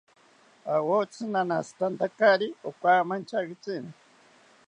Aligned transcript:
Awotsi 0.75 1.23
nanashitantakari 1.33 2.47
okamanchakitzini 2.69 3.91